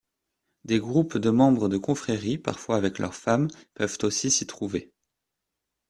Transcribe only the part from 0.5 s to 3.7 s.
Des groupes de membres de confréries, parfois avec leurs femmes,